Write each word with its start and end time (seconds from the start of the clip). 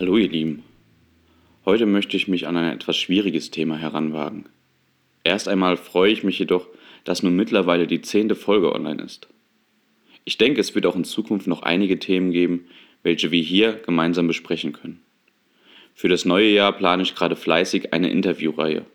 Hallo 0.00 0.16
ihr 0.16 0.30
Lieben. 0.30 0.62
Heute 1.66 1.84
möchte 1.84 2.16
ich 2.16 2.26
mich 2.26 2.46
an 2.46 2.56
ein 2.56 2.72
etwas 2.72 2.96
schwieriges 2.96 3.50
Thema 3.50 3.76
heranwagen. 3.76 4.46
Erst 5.24 5.46
einmal 5.46 5.76
freue 5.76 6.10
ich 6.10 6.24
mich 6.24 6.38
jedoch, 6.38 6.66
dass 7.04 7.22
nun 7.22 7.36
mittlerweile 7.36 7.86
die 7.86 8.00
zehnte 8.00 8.34
Folge 8.34 8.74
online 8.74 9.02
ist. 9.02 9.28
Ich 10.24 10.38
denke, 10.38 10.62
es 10.62 10.74
wird 10.74 10.86
auch 10.86 10.96
in 10.96 11.04
Zukunft 11.04 11.46
noch 11.46 11.60
einige 11.60 11.98
Themen 11.98 12.32
geben, 12.32 12.64
welche 13.02 13.30
wir 13.30 13.42
hier 13.42 13.74
gemeinsam 13.74 14.26
besprechen 14.26 14.72
können. 14.72 15.02
Für 15.94 16.08
das 16.08 16.24
neue 16.24 16.48
Jahr 16.48 16.72
plane 16.72 17.02
ich 17.02 17.14
gerade 17.14 17.36
fleißig 17.36 17.92
eine 17.92 18.08
Interviewreihe. 18.08 18.86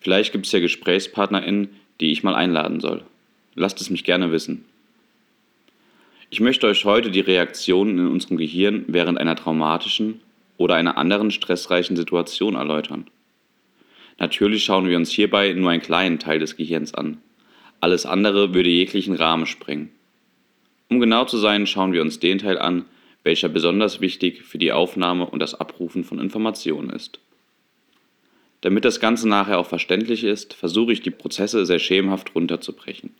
Vielleicht 0.00 0.32
gibt 0.32 0.44
es 0.44 0.52
ja 0.52 0.60
GesprächspartnerInnen, 0.60 1.70
die 2.00 2.12
ich 2.12 2.24
mal 2.24 2.34
einladen 2.34 2.80
soll. 2.80 3.04
Lasst 3.54 3.80
es 3.80 3.88
mich 3.88 4.04
gerne 4.04 4.30
wissen. 4.32 4.66
Ich 6.28 6.40
möchte 6.40 6.66
euch 6.66 6.84
heute 6.84 7.10
die 7.10 7.20
Reaktionen 7.20 7.98
in 7.98 8.08
unserem 8.08 8.36
Gehirn 8.36 8.84
während 8.88 9.16
einer 9.16 9.36
traumatischen 9.36 10.20
oder 10.56 10.74
einer 10.74 10.96
anderen 10.96 11.30
stressreichen 11.30 11.96
Situation 11.96 12.54
erläutern. 12.54 13.06
Natürlich 14.18 14.64
schauen 14.64 14.88
wir 14.88 14.96
uns 14.96 15.10
hierbei 15.10 15.52
nur 15.52 15.70
einen 15.70 15.82
kleinen 15.82 16.18
Teil 16.18 16.38
des 16.38 16.56
Gehirns 16.56 16.94
an. 16.94 17.18
Alles 17.80 18.06
andere 18.06 18.54
würde 18.54 18.70
jeglichen 18.70 19.14
Rahmen 19.14 19.46
sprengen. 19.46 19.90
Um 20.88 21.00
genau 21.00 21.24
zu 21.24 21.36
sein, 21.36 21.66
schauen 21.66 21.92
wir 21.92 22.00
uns 22.00 22.20
den 22.20 22.38
Teil 22.38 22.58
an, 22.58 22.86
welcher 23.24 23.48
besonders 23.48 24.00
wichtig 24.00 24.44
für 24.44 24.58
die 24.58 24.72
Aufnahme 24.72 25.26
und 25.26 25.40
das 25.40 25.54
Abrufen 25.54 26.04
von 26.04 26.18
Informationen 26.18 26.90
ist. 26.90 27.18
Damit 28.60 28.84
das 28.84 29.00
Ganze 29.00 29.28
nachher 29.28 29.58
auch 29.58 29.66
verständlich 29.66 30.24
ist, 30.24 30.54
versuche 30.54 30.92
ich 30.92 31.00
die 31.00 31.10
Prozesse 31.10 31.66
sehr 31.66 31.78
schemenhaft 31.78 32.34
runterzubrechen. 32.34 33.10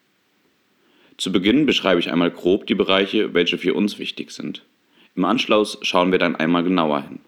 Zu 1.19 1.33
Beginn 1.33 1.67
beschreibe 1.67 2.01
ich 2.01 2.11
einmal 2.11 2.31
grob 2.31 2.67
die 2.67 2.75
Bereiche, 2.75 3.35
welche 3.35 3.59
für 3.59 3.75
uns 3.75 3.99
wichtig 3.99 4.31
sind. 4.31 4.63
Im 5.17 5.25
Anschluss 5.25 5.79
schauen 5.81 6.13
wir 6.13 6.19
dann 6.19 6.37
einmal 6.37 6.63
genauer 6.63 7.03
hin. 7.03 7.21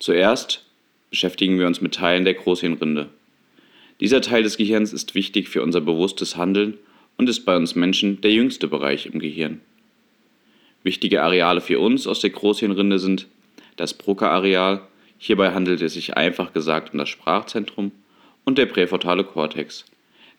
Zuerst 0.00 0.64
beschäftigen 1.10 1.60
wir 1.60 1.66
uns 1.68 1.80
mit 1.80 1.94
Teilen 1.94 2.24
der 2.24 2.34
Großhirnrinde. 2.34 3.08
Dieser 4.00 4.20
Teil 4.20 4.42
des 4.42 4.56
Gehirns 4.56 4.92
ist 4.92 5.14
wichtig 5.14 5.48
für 5.48 5.62
unser 5.62 5.80
bewusstes 5.80 6.36
Handeln 6.36 6.74
und 7.16 7.28
ist 7.28 7.44
bei 7.44 7.56
uns 7.56 7.76
Menschen 7.76 8.20
der 8.20 8.32
jüngste 8.32 8.66
Bereich 8.66 9.06
im 9.06 9.20
Gehirn. 9.20 9.60
Wichtige 10.82 11.22
Areale 11.22 11.60
für 11.60 11.78
uns 11.78 12.06
aus 12.06 12.20
der 12.20 12.30
Großhirnrinde 12.30 12.98
sind 12.98 13.26
das 13.76 13.94
Broca-Areal, 13.94 14.80
hierbei 15.18 15.52
handelt 15.52 15.82
es 15.82 15.94
sich 15.94 16.16
einfach 16.16 16.52
gesagt 16.52 16.92
um 16.92 16.98
das 16.98 17.08
Sprachzentrum, 17.08 17.92
und 18.44 18.58
der 18.58 18.66
präfrontale 18.66 19.24
Kortex. 19.24 19.84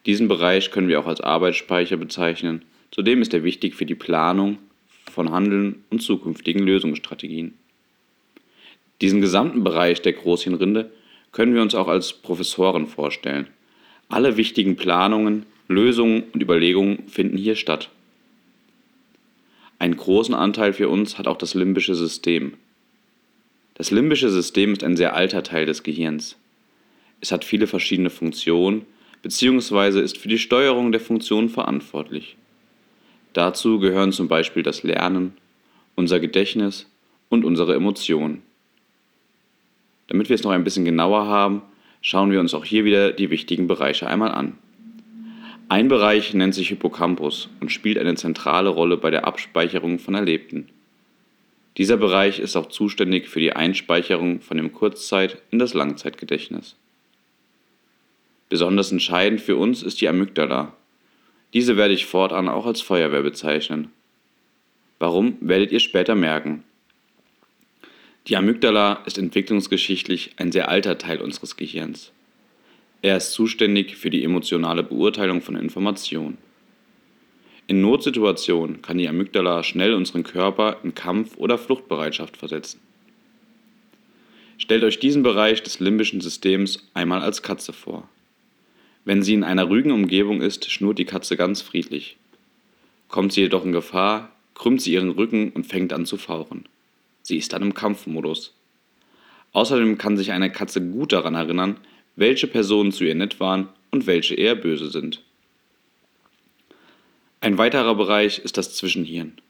Diesen 0.06 0.28
Bereich 0.28 0.72
können 0.72 0.88
wir 0.88 1.00
auch 1.00 1.08
als 1.08 1.22
Arbeitsspeicher 1.22 1.96
bezeichnen, 1.96 2.66
zudem 2.92 3.22
ist 3.22 3.34
er 3.34 3.44
wichtig 3.44 3.76
für 3.76 3.86
die 3.86 3.96
Planung 3.96 4.58
von 5.20 5.32
Handeln 5.32 5.84
und 5.90 6.02
zukünftigen 6.02 6.64
Lösungsstrategien. 6.64 7.54
Diesen 9.02 9.20
gesamten 9.20 9.66
Bereich 9.66 10.02
der 10.02 10.14
Großhirnrinde 10.14 10.94
können 11.34 11.54
wir 11.54 11.62
uns 11.62 11.76
auch 11.76 11.90
als 11.90 12.14
Professoren 12.14 12.88
vorstellen. 12.88 13.48
Alle 14.08 14.38
wichtigen 14.38 14.78
Planungen, 14.78 15.46
Lösungen 15.68 16.24
und 16.34 16.42
Überlegungen 16.42 17.10
finden 17.10 17.36
hier 17.36 17.58
statt. 17.58 17.90
Einen 19.78 19.98
großen 19.98 20.34
Anteil 20.34 20.72
für 20.72 20.88
uns 20.88 21.18
hat 21.18 21.28
auch 21.28 21.38
das 21.38 21.54
limbische 21.54 21.96
System. 21.96 22.54
Das 23.74 23.92
limbische 23.92 24.30
System 24.30 24.72
ist 24.72 24.86
ein 24.86 24.96
sehr 24.96 25.16
alter 25.16 25.44
Teil 25.44 25.66
des 25.66 25.84
Gehirns. 25.84 26.38
Es 27.20 27.34
hat 27.34 27.44
viele 27.44 27.68
verschiedene 27.68 28.10
Funktionen 28.10 28.86
bzw. 29.22 30.00
ist 30.00 30.18
für 30.18 30.30
die 30.30 30.40
Steuerung 30.40 30.94
der 30.94 31.02
Funktionen 31.02 31.50
verantwortlich. 31.50 32.38
Dazu 33.34 33.80
gehören 33.80 34.12
zum 34.12 34.28
Beispiel 34.28 34.64
das 34.64 34.84
Lernen, 34.84 35.34
unser 35.96 36.20
Gedächtnis 36.20 36.88
und 37.30 37.46
unsere 37.46 37.76
Emotionen. 37.76 38.42
Damit 40.08 40.30
wir 40.30 40.36
es 40.36 40.44
noch 40.44 40.52
ein 40.52 40.64
bisschen 40.64 40.86
genauer 40.86 41.28
haben, 41.28 41.62
schauen 42.02 42.32
wir 42.32 42.40
uns 42.40 42.54
auch 42.54 42.66
hier 42.66 42.86
wieder 42.86 43.12
die 43.12 43.30
wichtigen 43.30 43.68
Bereiche 43.68 44.08
einmal 44.08 44.32
an. 44.32 44.58
Ein 45.68 45.88
Bereich 45.88 46.34
nennt 46.34 46.56
sich 46.56 46.70
Hippocampus 46.70 47.50
und 47.60 47.72
spielt 47.72 48.00
eine 48.00 48.16
zentrale 48.16 48.70
Rolle 48.70 48.98
bei 48.98 49.12
der 49.12 49.28
Abspeicherung 49.28 50.00
von 50.00 50.16
Erlebten. 50.16 50.68
Dieser 51.78 51.96
Bereich 51.96 52.40
ist 52.40 52.56
auch 52.56 52.70
zuständig 52.70 53.30
für 53.30 53.40
die 53.40 53.54
Einspeicherung 53.54 54.42
von 54.42 54.58
dem 54.58 54.74
Kurzzeit- 54.74 55.38
in 55.52 55.60
das 55.60 55.76
Langzeitgedächtnis. 55.76 56.76
Besonders 58.50 58.92
entscheidend 58.92 59.42
für 59.42 59.58
uns 59.58 59.84
ist 59.84 60.02
die 60.02 60.10
Amygdala. 60.10 60.74
Diese 61.54 61.78
werde 61.78 61.94
ich 61.94 62.06
fortan 62.06 62.48
auch 62.48 62.66
als 62.66 62.82
Feuerwehr 62.82 63.24
bezeichnen. 63.24 63.92
Warum, 65.00 65.38
werdet 65.40 65.72
ihr 65.72 65.80
später 65.80 66.14
merken. 66.14 66.64
Die 68.28 68.36
Amygdala 68.36 69.02
ist 69.06 69.18
entwicklungsgeschichtlich 69.18 70.34
ein 70.38 70.52
sehr 70.52 70.70
alter 70.70 70.98
Teil 70.98 71.22
unseres 71.22 71.58
Gehirns. 71.58 72.12
Er 73.02 73.18
ist 73.18 73.32
zuständig 73.32 73.96
für 73.96 74.10
die 74.10 74.24
emotionale 74.24 74.84
Beurteilung 74.84 75.42
von 75.42 75.56
Informationen. 75.56 76.38
In 77.66 77.82
Notsituationen 77.82 78.82
kann 78.82 78.98
die 78.98 79.08
Amygdala 79.08 79.64
schnell 79.64 79.94
unseren 79.94 80.24
Körper 80.24 80.78
in 80.84 80.96
Kampf- 80.96 81.38
oder 81.38 81.58
Fluchtbereitschaft 81.58 82.36
versetzen. 82.36 82.82
Stellt 84.58 84.84
euch 84.84 85.00
diesen 85.00 85.24
Bereich 85.24 85.64
des 85.64 85.80
limbischen 85.80 86.20
Systems 86.20 86.90
einmal 86.94 87.22
als 87.22 87.42
Katze 87.42 87.72
vor. 87.72 88.10
Wenn 89.10 89.24
sie 89.24 89.34
in 89.34 89.44
einer 89.44 89.64
ruhigen 89.64 89.92
Umgebung 89.92 90.40
ist, 90.40 90.70
schnurrt 90.70 91.00
die 91.00 91.06
Katze 91.06 91.36
ganz 91.36 91.64
friedlich. 91.64 92.18
Kommt 93.08 93.34
sie 93.34 93.42
jedoch 93.42 93.66
in 93.66 93.72
Gefahr, 93.72 94.32
krümmt 94.54 94.84
sie 94.84 94.94
ihren 94.94 95.10
Rücken 95.10 95.50
und 95.50 95.66
fängt 95.66 95.94
an 95.94 96.06
zu 96.06 96.16
fauchen. 96.16 96.66
Sie 97.24 97.36
ist 97.38 97.52
dann 97.52 97.64
im 97.64 97.74
Kampfmodus. 97.74 98.54
Außerdem 99.52 99.98
kann 99.98 100.16
sich 100.16 100.32
eine 100.32 100.52
Katze 100.52 100.80
gut 100.88 101.12
daran 101.12 101.34
erinnern, 101.34 101.78
welche 102.18 102.46
Personen 102.46 102.92
zu 102.92 103.04
ihr 103.04 103.16
nett 103.16 103.40
waren 103.40 103.70
und 103.90 104.06
welche 104.06 104.36
eher 104.36 104.54
böse 104.54 104.92
sind. 104.92 105.24
Ein 107.42 107.58
weiterer 107.58 107.96
Bereich 107.96 108.38
ist 108.38 108.58
das 108.58 108.76
Zwischenhirn. 108.76 109.42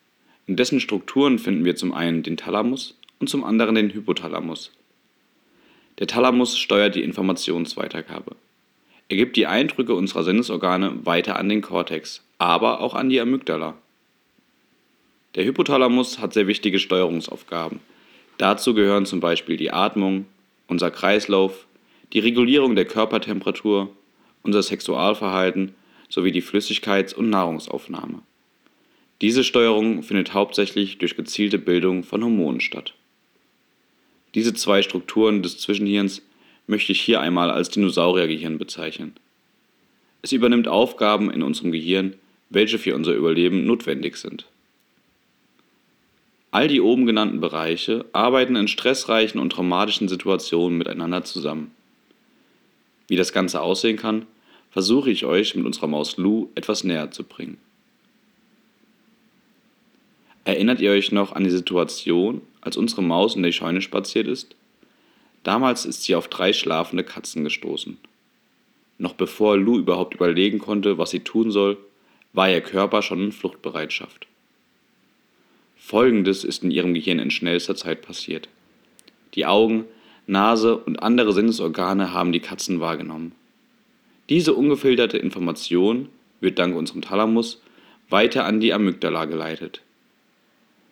In 0.47 0.55
dessen 0.55 0.79
Strukturen 0.79 1.37
finden 1.37 1.65
wir 1.65 1.75
zum 1.75 1.93
einen 1.93 2.23
den 2.23 2.37
Thalamus 2.37 2.97
und 3.19 3.29
zum 3.29 3.43
anderen 3.43 3.75
den 3.75 3.93
Hypothalamus. 3.93 4.71
Der 5.97 6.07
Thalamus 6.07 6.57
steuert 6.57 6.95
die 6.95 7.03
Informationsweitergabe. 7.03 8.37
Er 9.09 9.17
gibt 9.17 9.35
die 9.35 9.47
Eindrücke 9.47 9.95
unserer 9.95 10.23
Sinnesorgane 10.23 11.05
weiter 11.05 11.37
an 11.37 11.49
den 11.49 11.61
Kortex, 11.61 12.23
aber 12.37 12.79
auch 12.79 12.93
an 12.93 13.09
die 13.09 13.19
Amygdala. 13.19 13.75
Der 15.35 15.45
Hypothalamus 15.45 16.19
hat 16.19 16.33
sehr 16.33 16.47
wichtige 16.47 16.79
Steuerungsaufgaben. 16.79 17.79
Dazu 18.37 18.73
gehören 18.73 19.05
zum 19.05 19.19
Beispiel 19.19 19.57
die 19.57 19.71
Atmung, 19.71 20.25
unser 20.67 20.91
Kreislauf, 20.91 21.65
die 22.13 22.19
Regulierung 22.19 22.75
der 22.75 22.85
Körpertemperatur, 22.85 23.89
unser 24.43 24.63
Sexualverhalten 24.63 25.73
sowie 26.07 26.31
die 26.31 26.41
Flüssigkeits- 26.41 27.13
und 27.13 27.29
Nahrungsaufnahme. 27.29 28.21
Diese 29.21 29.43
Steuerung 29.43 30.01
findet 30.03 30.33
hauptsächlich 30.33 30.97
durch 30.99 31.15
gezielte 31.15 31.57
Bildung 31.57 32.03
von 32.03 32.23
Hormonen 32.23 32.61
statt. 32.61 32.93
Diese 34.35 34.53
zwei 34.53 34.81
Strukturen 34.81 35.41
des 35.43 35.57
Zwischenhirns 35.57 36.21
möchte 36.69 36.91
ich 36.91 37.01
hier 37.01 37.19
einmal 37.19 37.49
als 37.49 37.69
Dinosauriergehirn 37.69 38.59
bezeichnen. 38.59 39.15
Es 40.21 40.31
übernimmt 40.31 40.67
Aufgaben 40.67 41.31
in 41.31 41.41
unserem 41.41 41.71
Gehirn, 41.71 42.13
welche 42.51 42.77
für 42.77 42.95
unser 42.95 43.13
Überleben 43.13 43.65
notwendig 43.65 44.17
sind. 44.17 44.45
All 46.51 46.67
die 46.67 46.81
oben 46.81 47.07
genannten 47.07 47.41
Bereiche 47.41 48.05
arbeiten 48.13 48.55
in 48.55 48.67
stressreichen 48.67 49.41
und 49.41 49.51
traumatischen 49.51 50.07
Situationen 50.07 50.77
miteinander 50.77 51.23
zusammen. 51.23 51.71
Wie 53.07 53.15
das 53.15 53.33
Ganze 53.33 53.61
aussehen 53.61 53.97
kann, 53.97 54.27
versuche 54.69 55.09
ich 55.09 55.25
euch 55.25 55.55
mit 55.55 55.65
unserer 55.65 55.87
Maus 55.87 56.17
Lou 56.17 56.49
etwas 56.53 56.83
näher 56.83 57.09
zu 57.09 57.23
bringen. 57.23 57.57
Erinnert 60.45 60.81
ihr 60.81 60.91
euch 60.91 61.11
noch 61.11 61.33
an 61.33 61.43
die 61.43 61.49
Situation, 61.49 62.41
als 62.61 62.77
unsere 62.77 63.01
Maus 63.01 63.35
in 63.35 63.43
der 63.43 63.51
Scheune 63.51 63.81
spaziert 63.81 64.27
ist? 64.27 64.55
Damals 65.43 65.85
ist 65.85 66.03
sie 66.03 66.15
auf 66.15 66.27
drei 66.27 66.53
schlafende 66.53 67.03
Katzen 67.03 67.43
gestoßen. 67.43 67.97
Noch 68.97 69.13
bevor 69.13 69.57
Lou 69.57 69.77
überhaupt 69.77 70.13
überlegen 70.13 70.59
konnte, 70.59 70.97
was 70.97 71.11
sie 71.11 71.21
tun 71.21 71.51
soll, 71.51 71.77
war 72.33 72.49
ihr 72.49 72.61
Körper 72.61 73.01
schon 73.01 73.23
in 73.23 73.31
Fluchtbereitschaft. 73.31 74.27
Folgendes 75.77 76.43
ist 76.43 76.63
in 76.63 76.71
ihrem 76.71 76.93
Gehirn 76.93 77.19
in 77.19 77.31
schnellster 77.31 77.75
Zeit 77.75 78.01
passiert. 78.01 78.49
Die 79.33 79.45
Augen, 79.45 79.85
Nase 80.27 80.77
und 80.77 81.01
andere 81.01 81.33
Sinnesorgane 81.33 82.13
haben 82.13 82.31
die 82.31 82.41
Katzen 82.41 82.79
wahrgenommen. 82.79 83.31
Diese 84.27 84.53
ungefilterte 84.53 85.17
Information 85.17 86.09
wird 86.41 86.59
dank 86.59 86.75
unserem 86.75 87.01
Thalamus 87.01 87.61
weiter 88.09 88.45
an 88.45 88.59
die 88.59 88.73
Amygdala 88.73 89.25
geleitet. 89.25 89.81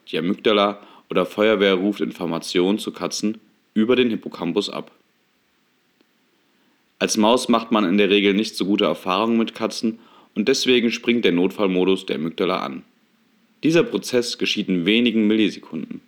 Die 0.07 0.17
Amygdala 0.17 0.79
oder 1.09 1.25
Feuerwehr 1.25 1.75
ruft 1.75 2.01
Informationen 2.01 2.79
zu 2.79 2.91
Katzen 2.91 3.39
über 3.77 3.95
den 3.95 4.09
Hippocampus 4.09 4.71
ab. 4.71 4.91
Als 6.97 7.15
Maus 7.15 7.47
macht 7.47 7.71
man 7.71 7.85
in 7.85 7.99
der 7.99 8.09
Regel 8.09 8.33
nicht 8.33 8.55
so 8.55 8.65
gute 8.65 8.85
Erfahrungen 8.85 9.37
mit 9.37 9.53
Katzen 9.53 9.99
und 10.33 10.47
deswegen 10.47 10.91
springt 10.91 11.23
der 11.25 11.31
Notfallmodus 11.31 12.07
der 12.07 12.15
Amygdala 12.15 12.61
an. 12.61 12.81
Dieser 13.61 13.83
Prozess 13.83 14.39
geschieht 14.39 14.67
in 14.67 14.87
wenigen 14.87 15.27
Millisekunden. 15.27 16.01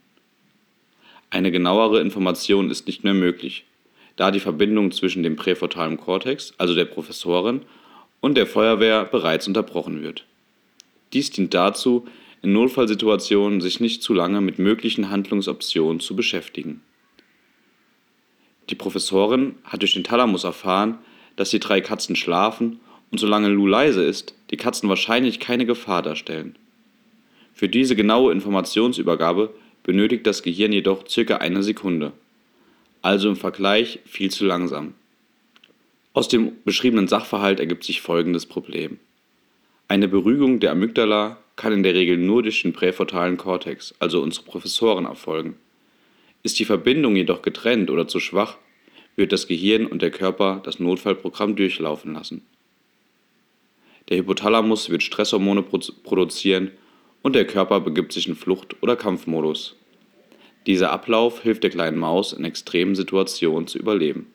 Eine 1.30 1.52
genauere 1.52 2.02
Information 2.02 2.72
ist 2.72 2.88
nicht 2.88 3.04
mehr 3.04 3.14
möglich, 3.14 3.66
da 4.16 4.32
die 4.32 4.40
Verbindung 4.40 4.92
zwischen 4.92 5.22
dem 5.22 5.36
präfrontalen 5.36 5.98
Kortex, 5.98 6.56
also 6.58 6.74
der 6.74 6.86
Professorin, 6.86 7.62
und 8.20 8.36
der 8.36 8.48
Feuerwehr 8.48 9.06
bereits 9.06 9.48
unterbrochen 9.48 10.02
wird. 10.02 10.26
Dies 11.14 11.30
dient 11.30 11.54
dazu, 11.54 12.08
in 12.42 12.52
Notfallsituationen 12.52 13.62
sich 13.62 13.80
nicht 13.80 14.02
zu 14.02 14.16
lange 14.16 14.42
mit 14.42 14.58
möglichen 14.58 15.12
Handlungsoptionen 15.12 16.00
zu 16.00 16.16
beschäftigen. 16.16 16.82
Die 18.70 18.76
Professorin 18.76 19.56
hat 19.64 19.82
durch 19.82 19.94
den 19.94 20.04
Thalamus 20.04 20.44
erfahren, 20.44 21.00
dass 21.36 21.50
die 21.50 21.60
drei 21.60 21.82
Katzen 21.82 22.16
schlafen 22.16 22.80
und 23.12 23.20
solange 23.20 23.50
Lou 23.50 23.66
leise 23.66 24.04
ist, 24.04 24.36
die 24.52 24.58
Katzen 24.58 24.90
wahrscheinlich 24.90 25.40
keine 25.40 25.66
Gefahr 25.66 26.02
darstellen. 26.02 26.56
Für 27.54 27.68
diese 27.68 27.96
genaue 27.96 28.32
Informationsübergabe 28.32 29.54
benötigt 29.84 30.28
das 30.28 30.44
Gehirn 30.44 30.72
jedoch 30.72 31.08
circa 31.08 31.38
eine 31.38 31.64
Sekunde, 31.64 32.12
also 33.02 33.30
im 33.30 33.36
Vergleich 33.36 34.00
viel 34.06 34.30
zu 34.30 34.46
langsam. 34.46 34.94
Aus 36.14 36.28
dem 36.28 36.52
beschriebenen 36.64 37.08
Sachverhalt 37.08 37.60
ergibt 37.60 37.84
sich 37.84 38.02
folgendes 38.02 38.46
Problem. 38.46 39.00
Eine 39.88 40.08
Beruhigung 40.08 40.60
der 40.60 40.72
Amygdala 40.72 41.38
kann 41.56 41.74
in 41.74 41.84
der 41.84 41.94
Regel 41.96 42.18
nur 42.18 42.44
durch 42.44 42.62
den 42.62 42.74
präfrontalen 42.74 43.38
Kortex, 43.38 43.96
also 44.00 44.22
unsere 44.22 44.46
Professoren, 44.46 45.06
erfolgen. 45.06 45.56
Ist 46.42 46.60
die 46.60 46.66
Verbindung 46.66 47.16
jedoch 47.16 47.42
getrennt 47.42 47.90
oder 47.90 48.08
zu 48.08 48.20
schwach, 48.20 48.58
wird 49.16 49.34
das 49.34 49.48
Gehirn 49.48 49.86
und 49.86 50.02
der 50.02 50.12
Körper 50.12 50.62
das 50.64 50.80
Notfallprogramm 50.80 51.56
durchlaufen 51.56 52.14
lassen. 52.14 52.42
Der 54.08 54.18
Hypothalamus 54.18 54.90
wird 54.90 55.04
Stresshormone 55.04 55.62
produzieren 55.62 56.72
und 57.22 57.36
der 57.36 57.46
Körper 57.46 57.82
begibt 57.82 58.14
sich 58.14 58.28
in 58.28 58.36
Flucht- 58.36 58.82
oder 58.82 58.96
Kampfmodus. 58.96 59.76
Dieser 60.66 60.92
Ablauf 60.92 61.42
hilft 61.42 61.64
der 61.64 61.70
kleinen 61.70 61.98
Maus 61.98 62.34
in 62.34 62.46
extremen 62.46 62.96
Situationen 62.96 63.68
zu 63.68 63.78
überleben. 63.78 64.28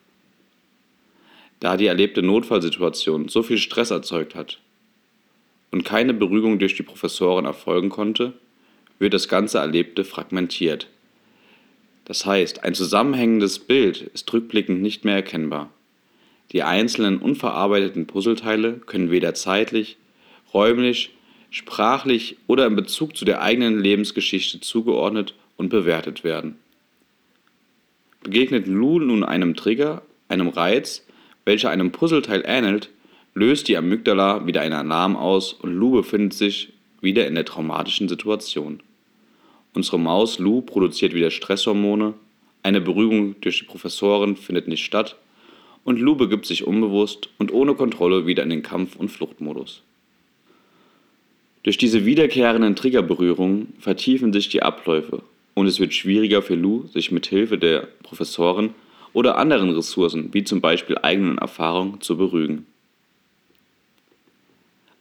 Da 1.59 1.77
die 1.77 1.87
erlebte 1.87 2.21
Notfallsituation 2.21 3.27
so 3.27 3.41
viel 3.41 3.57
Stress 3.57 3.91
erzeugt 3.91 4.35
hat 4.35 4.59
und 5.71 5.83
keine 5.83 6.13
Beruhigung 6.13 6.59
durch 6.59 6.75
die 6.75 6.83
Professoren 6.83 7.45
erfolgen 7.45 7.89
konnte, 7.89 8.33
wird 8.99 9.13
das 9.13 9.27
ganze 9.27 9.57
Erlebte 9.57 10.03
fragmentiert. 10.03 10.87
Das 12.05 12.25
heißt, 12.25 12.63
ein 12.63 12.75
zusammenhängendes 12.75 13.59
Bild 13.59 14.01
ist 14.13 14.31
rückblickend 14.31 14.81
nicht 14.81 15.05
mehr 15.05 15.15
erkennbar. 15.15 15.69
Die 16.51 16.63
einzelnen 16.63 17.17
unverarbeiteten 17.17 18.05
Puzzleteile 18.05 18.73
können 18.73 19.09
weder 19.09 19.33
zeitlich, 19.33 19.97
räumlich, 20.53 21.11
sprachlich 21.49 22.37
oder 22.47 22.67
in 22.67 22.75
Bezug 22.75 23.17
zu 23.17 23.25
der 23.25 23.41
eigenen 23.41 23.79
Lebensgeschichte 23.79 24.59
zugeordnet 24.59 25.33
und 25.57 25.69
bewertet 25.69 26.23
werden. 26.23 26.57
Begegnet 28.23 28.67
Lou 28.67 28.99
nun 28.99 29.23
einem 29.23 29.55
Trigger, 29.55 30.03
einem 30.27 30.49
Reiz, 30.49 31.05
welcher 31.43 31.69
einem 31.69 31.91
Puzzleteil 31.91 32.43
ähnelt, 32.45 32.89
löst 33.33 33.67
die 33.67 33.77
Amygdala 33.77 34.45
wieder 34.45 34.61
einen 34.61 34.73
Alarm 34.73 35.15
aus 35.15 35.53
und 35.53 35.73
Lou 35.73 35.91
befindet 35.91 36.33
sich 36.33 36.73
wieder 37.01 37.27
in 37.27 37.35
der 37.35 37.45
traumatischen 37.45 38.09
Situation. 38.09 38.81
Unsere 39.75 39.99
Maus 39.99 40.39
Lou 40.39 40.61
produziert 40.61 41.13
wieder 41.13 41.29
Stresshormone, 41.29 42.13
eine 42.63 42.79
Beruhigung 42.79 43.35
durch 43.41 43.59
die 43.59 43.65
Professoren 43.65 44.37
findet 44.37 44.69
nicht 44.69 44.85
statt 44.85 45.17
und 45.83 45.99
Lou 45.99 46.15
begibt 46.15 46.45
sich 46.45 46.65
unbewusst 46.65 47.27
und 47.39 47.51
ohne 47.51 47.75
Kontrolle 47.75 48.25
wieder 48.25 48.41
in 48.43 48.49
den 48.49 48.63
Kampf- 48.63 48.95
und 48.95 49.09
Fluchtmodus. 49.09 49.83
Durch 51.63 51.77
diese 51.77 52.05
wiederkehrenden 52.05 52.77
Triggerberührungen 52.77 53.73
vertiefen 53.77 54.31
sich 54.31 54.47
die 54.47 54.63
Abläufe 54.63 55.23
und 55.55 55.67
es 55.67 55.81
wird 55.81 55.93
schwieriger 55.93 56.41
für 56.41 56.55
Lou, 56.55 56.87
sich 56.87 57.11
mit 57.11 57.25
Hilfe 57.25 57.57
der 57.57 57.89
Professoren 58.01 58.73
oder 59.11 59.37
anderen 59.37 59.71
Ressourcen, 59.71 60.33
wie 60.33 60.45
zum 60.45 60.61
Beispiel 60.61 60.97
eigenen 60.99 61.37
Erfahrungen, 61.37 61.99
zu 61.99 62.15
beruhigen. 62.15 62.65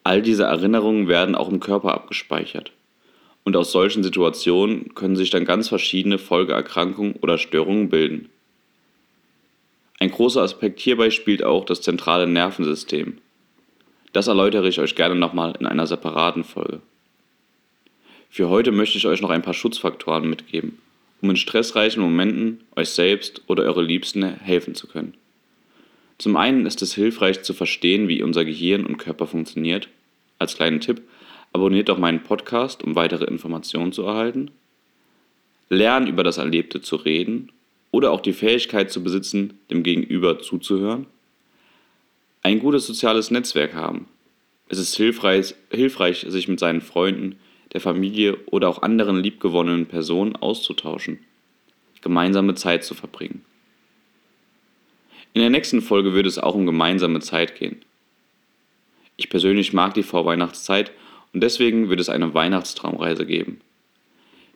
All 0.02 0.20
diese 0.20 0.44
Erinnerungen 0.44 1.06
werden 1.06 1.36
auch 1.36 1.48
im 1.48 1.60
Körper 1.60 1.94
abgespeichert. 1.94 2.72
Und 3.44 3.56
aus 3.56 3.72
solchen 3.72 4.02
Situationen 4.02 4.94
können 4.94 5.16
sich 5.16 5.30
dann 5.30 5.44
ganz 5.44 5.68
verschiedene 5.68 6.18
Folgeerkrankungen 6.18 7.16
oder 7.16 7.38
Störungen 7.38 7.90
bilden. 7.90 8.30
Ein 10.00 10.10
großer 10.10 10.42
Aspekt 10.42 10.80
hierbei 10.80 11.10
spielt 11.10 11.44
auch 11.44 11.64
das 11.64 11.82
zentrale 11.82 12.26
Nervensystem. 12.26 13.18
Das 14.12 14.26
erläutere 14.26 14.68
ich 14.68 14.80
euch 14.80 14.94
gerne 14.94 15.14
nochmal 15.14 15.54
in 15.58 15.66
einer 15.66 15.86
separaten 15.86 16.44
Folge. 16.44 16.80
Für 18.30 18.48
heute 18.48 18.72
möchte 18.72 18.98
ich 18.98 19.06
euch 19.06 19.20
noch 19.20 19.30
ein 19.30 19.42
paar 19.42 19.54
Schutzfaktoren 19.54 20.28
mitgeben, 20.28 20.78
um 21.20 21.30
in 21.30 21.36
stressreichen 21.36 22.02
Momenten 22.02 22.60
euch 22.74 22.88
selbst 22.90 23.42
oder 23.46 23.62
eure 23.64 23.82
Liebsten 23.82 24.24
helfen 24.24 24.74
zu 24.74 24.88
können. 24.88 25.14
Zum 26.18 26.36
einen 26.36 26.66
ist 26.66 26.82
es 26.82 26.94
hilfreich 26.94 27.42
zu 27.42 27.54
verstehen, 27.54 28.08
wie 28.08 28.22
unser 28.22 28.44
Gehirn 28.44 28.86
und 28.86 28.98
Körper 28.98 29.26
funktioniert. 29.26 29.88
Als 30.38 30.56
kleinen 30.56 30.80
Tipp, 30.80 31.02
abonniert 31.54 31.88
doch 31.88 31.98
meinen 31.98 32.22
Podcast, 32.22 32.82
um 32.82 32.96
weitere 32.96 33.24
Informationen 33.24 33.92
zu 33.92 34.02
erhalten. 34.02 34.50
Lernen 35.70 36.08
über 36.08 36.24
das 36.24 36.36
Erlebte 36.36 36.82
zu 36.82 36.96
reden 36.96 37.52
oder 37.92 38.10
auch 38.10 38.20
die 38.20 38.32
Fähigkeit 38.32 38.90
zu 38.90 39.02
besitzen, 39.02 39.58
dem 39.70 39.84
Gegenüber 39.84 40.40
zuzuhören. 40.40 41.06
Ein 42.42 42.58
gutes 42.58 42.86
soziales 42.86 43.30
Netzwerk 43.30 43.72
haben. 43.72 44.08
Es 44.68 44.78
ist 44.78 44.96
hilfreich, 44.96 45.54
hilfreich, 45.70 46.26
sich 46.28 46.48
mit 46.48 46.58
seinen 46.58 46.80
Freunden, 46.80 47.36
der 47.72 47.80
Familie 47.80 48.36
oder 48.46 48.68
auch 48.68 48.82
anderen 48.82 49.22
liebgewonnenen 49.22 49.86
Personen 49.86 50.34
auszutauschen, 50.34 51.20
gemeinsame 52.02 52.56
Zeit 52.56 52.84
zu 52.84 52.94
verbringen. 52.94 53.44
In 55.34 55.40
der 55.40 55.50
nächsten 55.50 55.82
Folge 55.82 56.14
wird 56.14 56.26
es 56.26 56.38
auch 56.38 56.54
um 56.54 56.66
gemeinsame 56.66 57.20
Zeit 57.20 57.56
gehen. 57.56 57.76
Ich 59.16 59.30
persönlich 59.30 59.72
mag 59.72 59.94
die 59.94 60.02
Vorweihnachtszeit 60.02 60.90
und 61.34 61.42
deswegen 61.42 61.90
wird 61.90 62.00
es 62.00 62.08
eine 62.08 62.32
Weihnachtstraumreise 62.32 63.26
geben. 63.26 63.60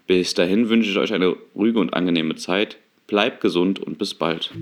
Bis 0.06 0.32
dahin 0.32 0.70
wünsche 0.70 0.90
ich 0.90 0.96
euch 0.96 1.12
eine 1.12 1.36
ruhige 1.54 1.80
und 1.80 1.92
angenehme 1.92 2.36
Zeit. 2.36 2.78
Bleibt 3.06 3.40
gesund 3.42 3.80
und 3.80 3.98
bis 3.98 4.14
bald. 4.14 4.52